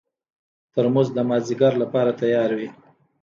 ترموز 0.73 1.07
د 1.13 1.17
مازدیګر 1.29 1.73
لپاره 1.83 2.11
تیار 2.21 2.49
وي. 2.57 2.69